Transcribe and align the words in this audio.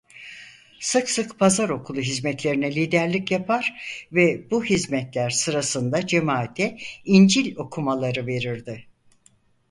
Sık 0.79 1.09
sık 1.09 1.39
Pazar 1.39 1.69
okulu 1.69 1.99
hizmetlerine 2.01 2.75
liderlik 2.75 3.31
yapar 3.31 3.73
ve 4.11 4.51
bu 4.51 4.63
hizmetler 4.63 5.29
sırasında 5.29 6.07
cemaate 6.07 6.77
İncil 7.05 7.55
okumaları 7.55 8.27
verirdi. 8.27 8.85